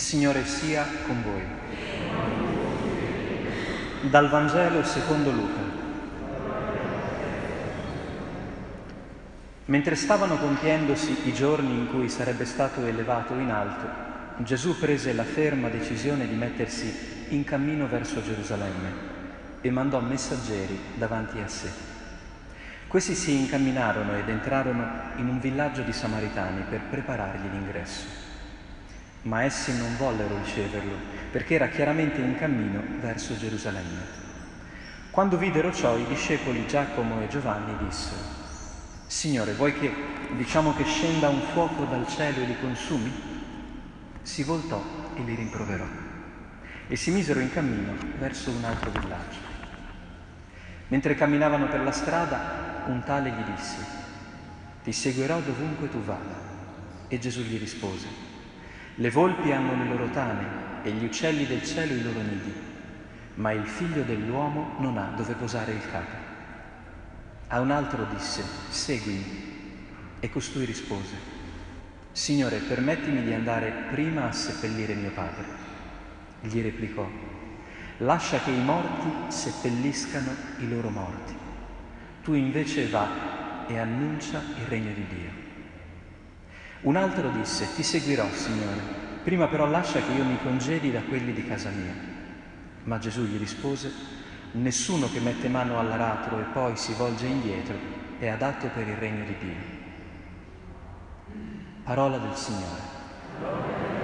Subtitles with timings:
[0.00, 1.42] Signore sia con voi.
[4.08, 5.60] Dal Vangelo secondo Luca.
[9.66, 15.22] Mentre stavano compiendosi i giorni in cui sarebbe stato elevato in alto, Gesù prese la
[15.22, 19.08] ferma decisione di mettersi in cammino verso Gerusalemme
[19.60, 21.70] e mandò messaggeri davanti a sé.
[22.88, 28.19] Questi si incamminarono ed entrarono in un villaggio di Samaritani per preparargli l'ingresso.
[29.22, 30.96] Ma essi non vollero riceverlo
[31.30, 34.18] perché era chiaramente in cammino verso Gerusalemme.
[35.10, 38.22] Quando videro ciò, i discepoli Giacomo e Giovanni dissero,
[39.06, 39.92] Signore, vuoi che
[40.36, 43.12] diciamo che scenda un fuoco dal cielo e li consumi?
[44.22, 44.82] Si voltò
[45.16, 46.08] e li rimproverò
[46.90, 49.38] e si misero in cammino verso un altro villaggio.
[50.88, 53.76] Mentre camminavano per la strada, un tale gli disse,
[54.82, 56.48] ti seguirò dovunque tu vada.
[57.06, 58.08] E Gesù gli rispose,
[58.94, 62.52] le volpi hanno le loro tane e gli uccelli del cielo i loro nidi,
[63.34, 66.16] ma il figlio dell'uomo non ha dove posare il capo.
[67.48, 69.48] A un altro disse, seguimi.
[70.22, 71.38] E costui rispose,
[72.12, 75.44] Signore, permettimi di andare prima a seppellire mio padre.
[76.42, 77.08] Gli replicò,
[77.98, 81.34] lascia che i morti seppelliscano i loro morti.
[82.22, 85.49] Tu invece va e annuncia il regno di Dio.
[86.82, 88.80] Un altro disse, ti seguirò, Signore,
[89.22, 91.94] prima però lascia che io mi congedi da quelli di casa mia.
[92.84, 94.18] Ma Gesù gli rispose,
[94.52, 97.76] Nessuno che mette mano all'aratro e poi si volge indietro
[98.18, 99.78] è adatto per il regno di Dio.
[101.84, 103.99] Parola del Signore.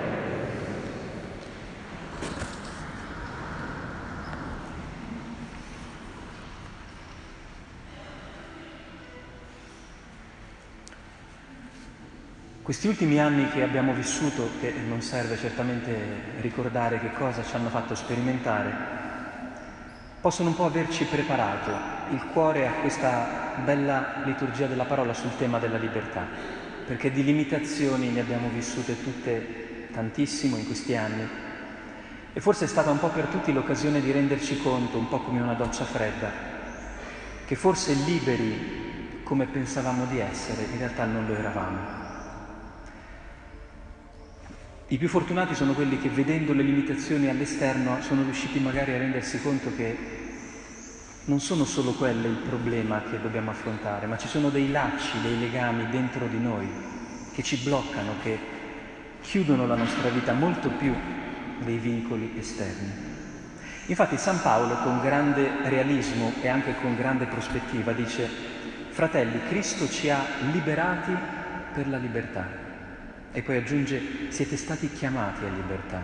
[12.67, 15.95] Questi ultimi anni che abbiamo vissuto, che non serve certamente
[16.41, 18.75] ricordare che cosa ci hanno fatto sperimentare,
[20.21, 21.71] possono un po' averci preparato
[22.11, 26.27] il cuore a questa bella liturgia della parola sul tema della libertà,
[26.85, 31.25] perché di limitazioni ne abbiamo vissute tutte tantissimo in questi anni
[32.33, 35.41] e forse è stata un po' per tutti l'occasione di renderci conto, un po' come
[35.41, 36.33] una doccia fredda,
[37.45, 42.06] che forse liberi come pensavamo di essere, in realtà non lo eravamo.
[44.89, 49.43] I più fortunati sono quelli che vedendo le limitazioni all'esterno sono riusciti magari a rendersi
[49.43, 49.99] conto che
[51.25, 55.41] non sono solo quelle il problema che dobbiamo affrontare, ma ci sono dei lacci, dei
[55.41, 56.69] legami dentro di noi
[57.33, 58.39] che ci bloccano, che
[59.23, 60.95] chiudono la nostra vita molto più
[61.65, 62.93] dei vincoli esterni.
[63.87, 68.29] Infatti San Paolo con grande realismo e anche con grande prospettiva dice,
[68.91, 71.13] fratelli, Cristo ci ha liberati
[71.75, 72.66] per la libertà
[73.37, 76.03] e poi aggiunge, siete stati chiamati a libertà.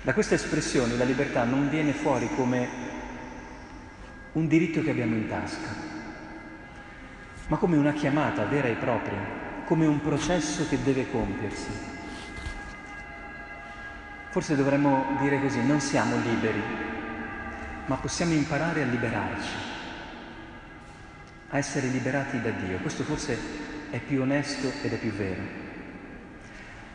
[0.00, 2.68] Da queste espressioni la libertà non viene fuori come
[4.32, 5.68] un diritto che abbiamo in tasca,
[7.48, 9.18] ma come una chiamata vera e propria,
[9.66, 11.68] come un processo che deve compiersi.
[14.30, 16.62] Forse dovremmo dire così, non siamo liberi,
[17.84, 19.52] ma possiamo imparare a liberarci,
[21.50, 22.78] a essere liberati da Dio.
[22.78, 23.38] Questo forse
[23.90, 25.68] è più onesto ed è più vero.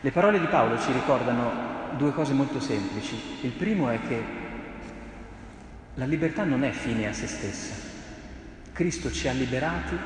[0.06, 3.20] Le parole di Paolo ci ricordano due cose molto semplici.
[3.42, 4.24] Il primo è che
[5.96, 7.74] la libertà non è fine a se stessa.
[8.72, 9.98] Cristo ci ha liberati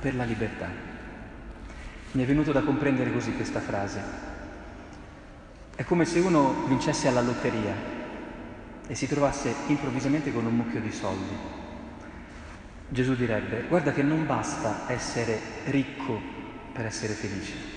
[0.00, 0.70] per la libertà.
[2.12, 4.00] Mi è venuto da comprendere così questa frase.
[5.76, 7.74] È come se uno vincesse alla lotteria
[8.86, 11.36] e si trovasse improvvisamente con un mucchio di soldi.
[12.88, 16.18] Gesù direbbe, guarda che non basta essere ricco
[16.72, 17.75] per essere felice.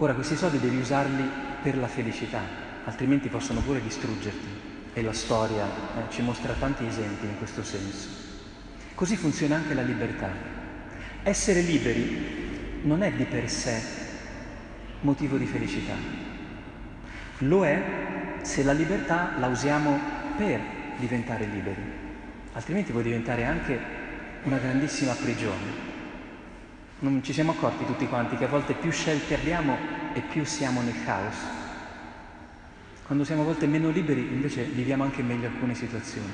[0.00, 1.28] Ora questi soldi devi usarli
[1.60, 2.40] per la felicità,
[2.84, 4.46] altrimenti possono pure distruggerti
[4.92, 8.08] e la storia eh, ci mostra tanti esempi in questo senso.
[8.94, 10.30] Così funziona anche la libertà.
[11.24, 13.82] Essere liberi non è di per sé
[15.00, 15.94] motivo di felicità.
[17.38, 19.98] Lo è se la libertà la usiamo
[20.36, 20.60] per
[20.96, 21.82] diventare liberi,
[22.52, 23.80] altrimenti può diventare anche
[24.44, 25.87] una grandissima prigione.
[27.00, 29.76] Non ci siamo accorti tutti quanti che a volte più scelte abbiamo
[30.14, 31.36] e più siamo nel caos.
[33.06, 36.30] Quando siamo a volte meno liberi, invece viviamo anche meglio alcune situazioni.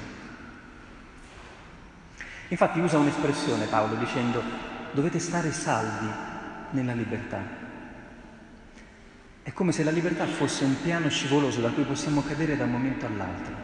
[2.48, 4.42] Infatti usa un'espressione Paolo dicendo
[4.92, 6.08] dovete stare saldi
[6.70, 7.42] nella libertà.
[9.42, 12.70] È come se la libertà fosse un piano scivoloso da cui possiamo cadere da un
[12.70, 13.54] momento all'altro.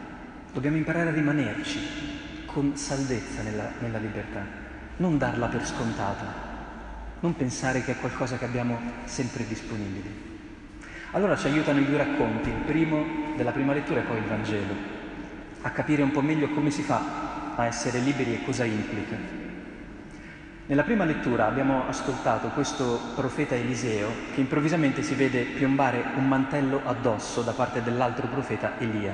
[0.53, 1.79] Dobbiamo imparare a rimanerci
[2.45, 4.45] con saldezza nella, nella libertà,
[4.97, 6.50] non darla per scontata,
[7.21, 10.29] non pensare che è qualcosa che abbiamo sempre disponibile.
[11.11, 14.73] Allora ci aiutano i due racconti, il primo della prima lettura e poi il Vangelo,
[15.61, 19.15] a capire un po' meglio come si fa a essere liberi e cosa implica.
[20.65, 26.81] Nella prima lettura abbiamo ascoltato questo profeta Eliseo che improvvisamente si vede piombare un mantello
[26.85, 29.13] addosso da parte dell'altro profeta Elia.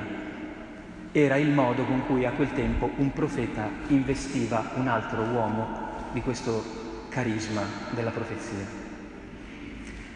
[1.10, 6.20] Era il modo con cui a quel tempo un profeta investiva un altro uomo di
[6.20, 6.77] questo
[7.08, 8.86] carisma della profezia.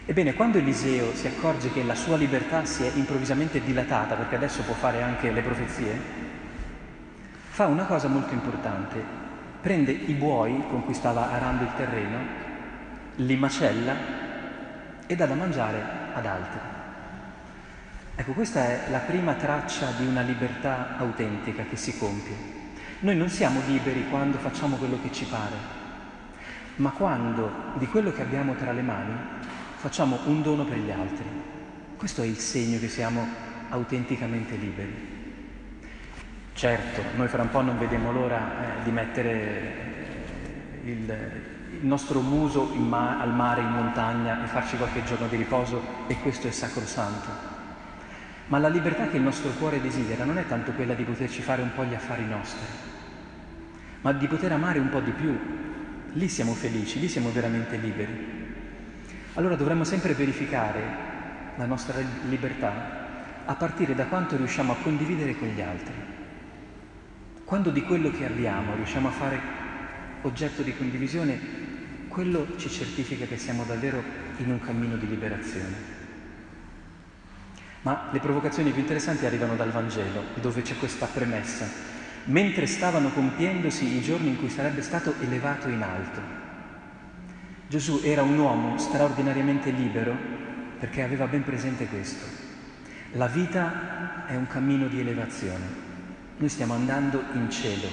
[0.05, 4.61] Ebbene, quando Eliseo si accorge che la sua libertà si è improvvisamente dilatata, perché adesso
[4.63, 5.99] può fare anche le profezie,
[7.49, 9.21] fa una cosa molto importante.
[9.61, 12.17] Prende i buoi con cui stava arando il terreno,
[13.15, 13.95] li macella
[15.07, 15.81] e dà da mangiare
[16.13, 16.59] ad altri.
[18.15, 22.35] Ecco, questa è la prima traccia di una libertà autentica che si compie.
[22.99, 25.81] Noi non siamo liberi quando facciamo quello che ci pare,
[26.77, 29.13] ma quando di quello che abbiamo tra le mani
[29.75, 31.25] facciamo un dono per gli altri.
[31.97, 33.25] Questo è il segno che siamo
[33.69, 35.11] autenticamente liberi.
[36.53, 39.31] Certo, noi fra un po' non vediamo l'ora eh, di mettere
[40.83, 41.17] eh, il,
[41.79, 46.17] il nostro muso ma- al mare, in montagna e farci qualche giorno di riposo e
[46.19, 47.51] questo è sacrosanto.
[48.47, 51.61] Ma la libertà che il nostro cuore desidera non è tanto quella di poterci fare
[51.61, 52.65] un po' gli affari nostri,
[54.01, 55.37] ma di poter amare un po' di più.
[56.13, 58.41] Lì siamo felici, lì siamo veramente liberi.
[59.33, 60.81] Allora dovremmo sempre verificare
[61.55, 61.99] la nostra
[62.29, 63.01] libertà
[63.45, 65.93] a partire da quanto riusciamo a condividere con gli altri.
[67.43, 69.39] Quando di quello che abbiamo riusciamo a fare
[70.21, 71.39] oggetto di condivisione,
[72.07, 74.03] quello ci certifica che siamo davvero
[74.37, 76.01] in un cammino di liberazione.
[77.81, 81.92] Ma le provocazioni più interessanti arrivano dal Vangelo, dove c'è questa premessa.
[82.25, 86.21] Mentre stavano compiendosi i giorni in cui sarebbe stato elevato in alto,
[87.67, 90.15] Gesù era un uomo straordinariamente libero
[90.79, 92.25] perché aveva ben presente questo.
[93.13, 95.81] La vita è un cammino di elevazione.
[96.37, 97.87] Noi stiamo andando in cielo,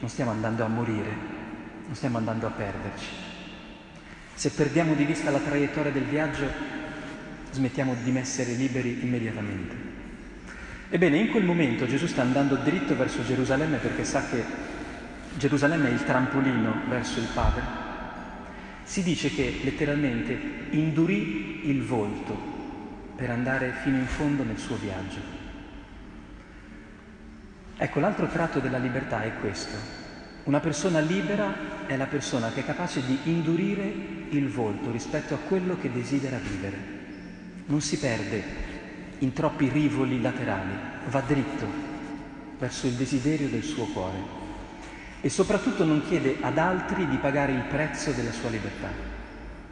[0.00, 1.10] non stiamo andando a morire,
[1.86, 3.08] non stiamo andando a perderci.
[4.34, 6.46] Se perdiamo di vista la traiettoria del viaggio,
[7.50, 9.89] smettiamo di essere liberi immediatamente.
[10.90, 14.44] Ebbene, in quel momento Gesù sta andando dritto verso Gerusalemme perché sa che
[15.38, 17.88] Gerusalemme è il trampolino verso il Padre
[18.90, 20.36] si dice che letteralmente
[20.70, 22.36] indurì il volto
[23.14, 25.20] per andare fino in fondo nel suo viaggio.
[27.76, 29.76] Ecco, l'altro tratto della libertà è questo.
[30.42, 33.94] Una persona libera è la persona che è capace di indurire
[34.30, 36.76] il volto rispetto a quello che desidera vivere.
[37.66, 38.42] Non si perde
[39.20, 40.72] in troppi rivoli laterali,
[41.08, 41.66] va dritto
[42.58, 44.38] verso il desiderio del suo cuore
[45.20, 48.88] e soprattutto non chiede ad altri di pagare il prezzo della sua libertà,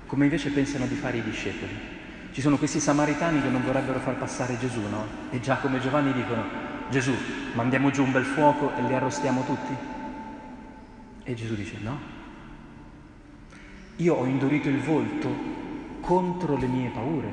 [0.06, 1.96] come invece pensano di fare i discepoli.
[2.30, 5.06] Ci sono questi samaritani che non vorrebbero far passare Gesù, no?
[5.30, 6.44] E Giacomo e Giovanni dicono,
[6.90, 7.12] Gesù,
[7.54, 9.74] mandiamo giù un bel fuoco e li arrostiamo tutti?
[11.24, 11.98] E Gesù dice, no.
[13.96, 15.28] Io ho indurito il volto
[16.00, 17.28] contro le mie paure,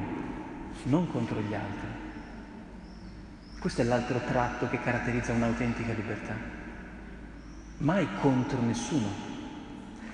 [0.84, 1.95] non contro gli altri.
[3.66, 6.36] Questo è l'altro tratto che caratterizza un'autentica libertà.
[7.78, 9.08] Mai contro nessuno,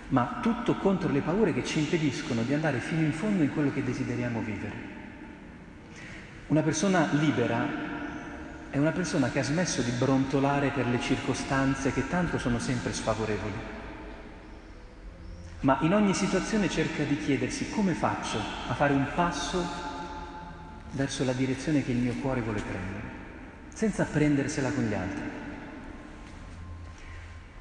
[0.08, 3.74] ma tutto contro le paure che ci impediscono di andare fino in fondo in quello
[3.74, 4.76] che desideriamo vivere.
[6.48, 7.68] Una persona libera
[8.70, 12.94] è una persona che ha smesso di brontolare per le circostanze che tanto sono sempre
[12.94, 13.60] sfavorevoli,
[15.60, 18.40] ma in ogni situazione cerca di chiedersi come faccio
[18.70, 19.62] a fare un passo
[20.92, 23.20] verso la direzione che il mio cuore vuole prendere,
[23.74, 25.40] senza prendersela con gli altri.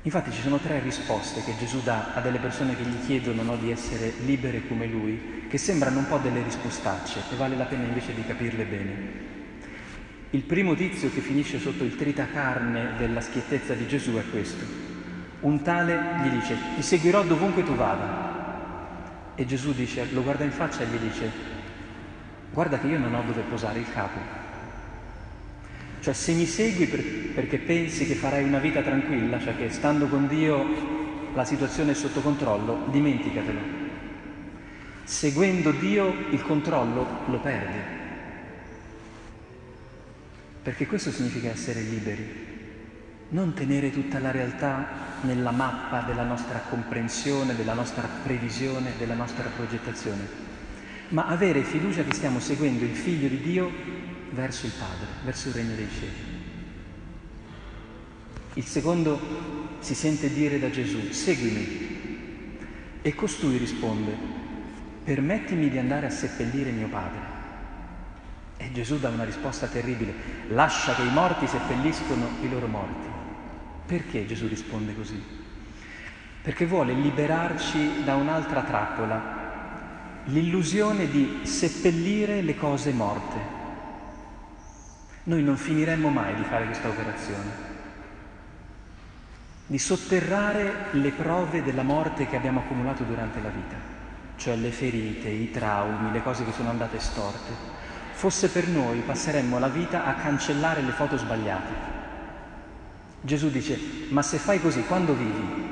[0.02, 3.56] Infatti ci sono tre risposte che Gesù dà a delle persone che gli chiedono no,
[3.56, 7.84] di essere libere come lui, che sembrano un po' delle rispostacce e vale la pena
[7.84, 9.28] invece di capirle bene.
[10.30, 14.64] Il primo tizio che finisce sotto il tritacarne della schiettezza di Gesù è questo.
[15.40, 19.34] Un tale gli dice, ti seguirò dovunque tu vada.
[19.34, 21.30] E Gesù dice, lo guarda in faccia e gli dice,
[22.52, 24.39] guarda che io non ho dove posare il capo.
[26.00, 27.02] Cioè se mi segui per,
[27.34, 30.98] perché pensi che farai una vita tranquilla, cioè che stando con Dio
[31.34, 33.78] la situazione è sotto controllo, dimenticatelo.
[35.04, 37.78] Seguendo Dio il controllo lo perdi.
[40.62, 42.48] Perché questo significa essere liberi.
[43.30, 44.88] Non tenere tutta la realtà
[45.22, 50.26] nella mappa della nostra comprensione, della nostra previsione, della nostra progettazione,
[51.08, 53.70] ma avere fiducia che stiamo seguendo il Figlio di Dio
[54.30, 56.38] verso il Padre, verso il regno dei cieli.
[58.54, 59.18] Il secondo
[59.78, 61.88] si sente dire da Gesù, seguimi.
[63.02, 64.14] E costui risponde,
[65.04, 67.38] permettimi di andare a seppellire mio padre.
[68.58, 70.12] E Gesù dà una risposta terribile,
[70.48, 73.06] lascia che i morti seppelliscono i loro morti.
[73.86, 75.22] Perché Gesù risponde così?
[76.42, 83.59] Perché vuole liberarci da un'altra trappola, l'illusione di seppellire le cose morte.
[85.24, 87.68] Noi non finiremmo mai di fare questa operazione,
[89.66, 93.76] di sotterrare le prove della morte che abbiamo accumulato durante la vita,
[94.36, 97.78] cioè le ferite, i traumi, le cose che sono andate storte
[98.12, 101.72] fosse per noi passeremmo la vita a cancellare le foto sbagliate.
[103.22, 103.78] Gesù dice,
[104.10, 105.68] ma se fai così, quando vivi?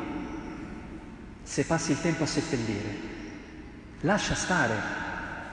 [1.42, 2.98] Se passi il tempo a seppellire,
[4.00, 4.74] lascia stare,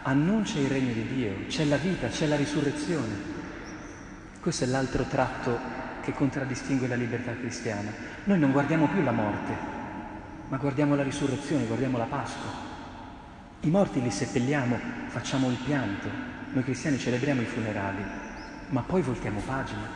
[0.04, 3.35] annuncia il regno di Dio, c'è la vita, c'è la risurrezione.
[4.46, 5.58] Questo è l'altro tratto
[6.02, 7.92] che contraddistingue la libertà cristiana.
[8.26, 9.58] Noi non guardiamo più la morte,
[10.50, 12.52] ma guardiamo la risurrezione, guardiamo la Pasqua.
[13.62, 16.08] I morti li seppelliamo, facciamo il pianto,
[16.52, 18.04] noi cristiani celebriamo i funerali,
[18.68, 19.90] ma poi voltiamo pagina.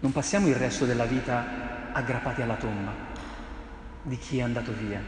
[0.00, 2.90] Non passiamo il resto della vita aggrappati alla tomba
[4.02, 5.00] di chi è andato via,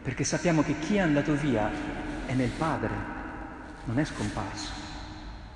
[0.00, 1.68] perché sappiamo che chi è andato via
[2.24, 2.94] è nel Padre,
[3.86, 4.70] non è scomparso.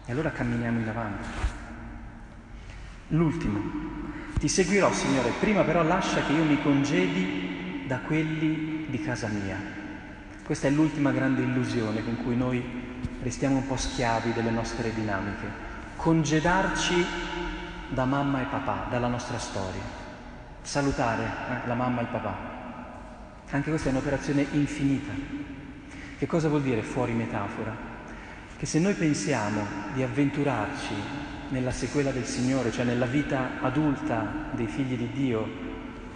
[0.04, 1.41] E allora camminiamo in avanti.
[3.12, 3.60] L'ultimo,
[4.38, 9.58] ti seguirò Signore, prima però lascia che io mi congedi da quelli di casa mia.
[10.42, 12.64] Questa è l'ultima grande illusione con cui noi
[13.22, 15.46] restiamo un po' schiavi delle nostre dinamiche,
[15.96, 17.04] congedarci
[17.90, 19.82] da mamma e papà, dalla nostra storia,
[20.62, 22.36] salutare eh, la mamma e il papà.
[23.50, 25.12] Anche questa è un'operazione infinita.
[26.16, 27.76] Che cosa vuol dire fuori metafora?
[28.56, 29.60] Che se noi pensiamo
[29.92, 30.94] di avventurarci
[31.52, 35.46] nella sequela del Signore, cioè nella vita adulta dei figli di Dio,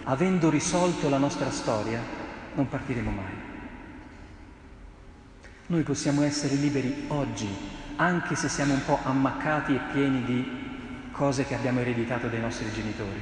[0.04, 2.00] avendo risolto la nostra storia,
[2.54, 3.44] non partiremo mai.
[5.66, 7.48] Noi possiamo essere liberi oggi,
[7.96, 10.64] anche se siamo un po' ammaccati e pieni di
[11.12, 13.20] cose che abbiamo ereditato dai nostri genitori,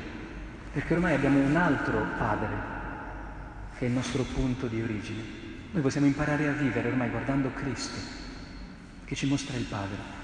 [0.73, 2.73] perché ormai abbiamo un altro padre
[3.77, 5.23] che è il nostro punto di origine.
[5.73, 7.99] Noi possiamo imparare a vivere ormai guardando Cristo,
[9.05, 10.24] che ci mostra il Padre.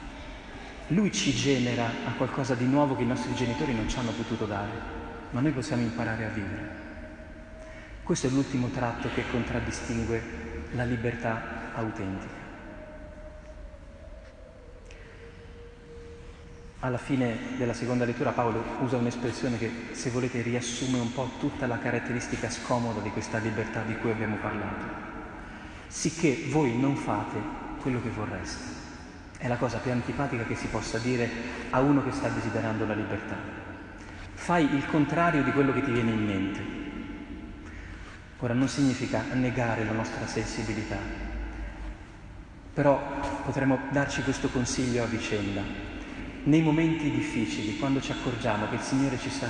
[0.93, 4.45] Lui ci genera a qualcosa di nuovo che i nostri genitori non ci hanno potuto
[4.45, 4.71] dare,
[5.31, 6.79] ma noi possiamo imparare a vivere.
[8.03, 10.23] Questo è l'ultimo tratto che contraddistingue
[10.73, 12.49] la libertà autentica.
[16.81, 21.69] Alla fine della seconda lettura Paolo usa un'espressione che, se volete, riassume un po' tutta
[21.69, 24.87] la caratteristica scomoda di questa libertà di cui abbiamo parlato.
[25.87, 27.39] Sicché voi non fate
[27.81, 28.90] quello che vorreste.
[29.41, 31.27] È la cosa più antipatica che si possa dire
[31.71, 33.37] a uno che sta desiderando la libertà.
[34.35, 36.61] Fai il contrario di quello che ti viene in mente.
[38.41, 40.99] Ora non significa negare la nostra sensibilità,
[42.75, 43.01] però
[43.43, 45.63] potremmo darci questo consiglio a vicenda.
[46.43, 49.49] Nei momenti difficili, quando ci accorgiamo che il Signore ci sta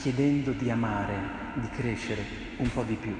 [0.00, 1.14] chiedendo di amare,
[1.54, 2.24] di crescere
[2.58, 3.16] un po' di più,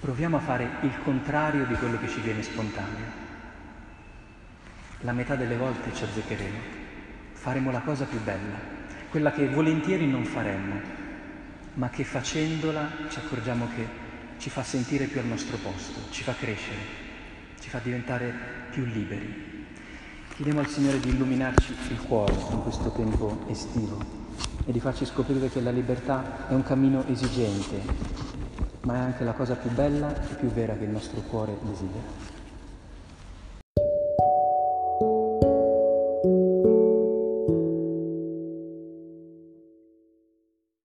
[0.00, 3.31] proviamo a fare il contrario di quello che ci viene spontaneo.
[5.02, 6.58] La metà delle volte ci azzeccheremo,
[7.32, 8.58] faremo la cosa più bella,
[9.10, 10.80] quella che volentieri non faremmo,
[11.74, 13.86] ma che facendola ci accorgiamo che
[14.38, 17.02] ci fa sentire più al nostro posto, ci fa crescere
[17.62, 18.34] ci fa diventare
[18.70, 19.66] più liberi.
[20.34, 23.98] Chiediamo al Signore di illuminarci il cuore in questo tempo estivo
[24.66, 27.80] e di farci scoprire che la libertà è un cammino esigente,
[28.80, 32.41] ma è anche la cosa più bella e più vera che il nostro cuore desidera.